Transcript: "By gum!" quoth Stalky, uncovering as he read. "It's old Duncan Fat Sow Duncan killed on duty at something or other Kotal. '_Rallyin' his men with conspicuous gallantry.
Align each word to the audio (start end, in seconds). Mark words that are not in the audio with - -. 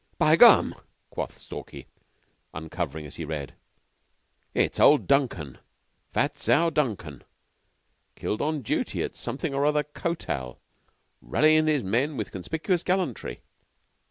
"By 0.17 0.35
gum!" 0.35 0.73
quoth 1.11 1.37
Stalky, 1.39 1.85
uncovering 2.55 3.05
as 3.05 3.17
he 3.17 3.23
read. 3.23 3.53
"It's 4.55 4.79
old 4.79 5.05
Duncan 5.05 5.59
Fat 6.11 6.39
Sow 6.39 6.71
Duncan 6.71 7.23
killed 8.15 8.41
on 8.41 8.63
duty 8.63 9.03
at 9.03 9.15
something 9.15 9.53
or 9.53 9.63
other 9.63 9.83
Kotal. 9.83 10.57
'_Rallyin' 11.23 11.67
his 11.67 11.83
men 11.83 12.17
with 12.17 12.31
conspicuous 12.31 12.81
gallantry. 12.81 13.41